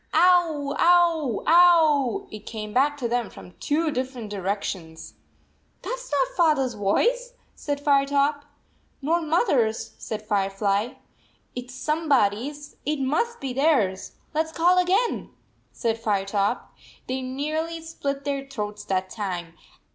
[0.15, 5.13] "Ovv, ow, ow." It came back to them from two different directions.
[5.83, 8.45] "That s not Father s voice," said Fire top.
[9.03, 10.95] "Nor Mothers," said Firefly.
[11.53, 12.77] "It s somebody s.
[12.83, 14.13] It must be theirs.
[14.33, 15.29] Let s call again,"
[15.71, 16.71] said Firetop.
[17.07, 19.53] They nearly split their throats that time.